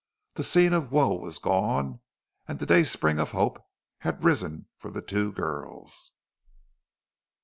The 0.33 0.43
scene 0.43 0.73
of 0.73 0.91
woe 0.91 1.13
was 1.13 1.37
gone, 1.37 1.99
and 2.47 2.57
the 2.57 2.65
dayspring 2.65 3.19
of 3.19 3.33
hope 3.33 3.61
had 3.99 4.23
risen 4.23 4.65
for 4.75 4.89
the 4.89 5.03
two 5.03 5.31
girls. 5.31 6.09